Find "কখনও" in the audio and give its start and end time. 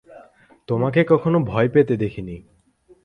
1.03-1.39